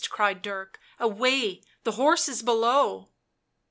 [0.09, 3.09] cried Dirk;" away— the horse is below."